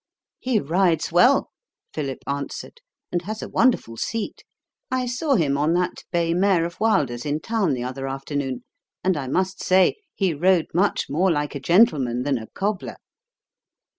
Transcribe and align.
"He 0.39 0.59
rides 0.59 1.11
well," 1.11 1.51
Philip 1.93 2.23
answered, 2.25 2.81
"and 3.11 3.21
has 3.21 3.43
a 3.43 3.47
wonderful 3.49 3.97
seat. 3.97 4.43
I 4.89 5.05
saw 5.05 5.35
him 5.35 5.59
on 5.59 5.75
that 5.75 6.05
bay 6.11 6.33
mare 6.33 6.65
of 6.65 6.79
Wilder's 6.79 7.23
in 7.23 7.39
town 7.39 7.73
the 7.75 7.83
other 7.83 8.07
afternoon, 8.07 8.63
and 9.03 9.15
I 9.15 9.27
must 9.27 9.61
say 9.63 9.97
he 10.15 10.33
rode 10.33 10.65
much 10.73 11.05
more 11.07 11.29
like 11.31 11.53
a 11.53 11.59
gentleman 11.59 12.23
than 12.23 12.39
a 12.39 12.47
cobbler." 12.47 12.95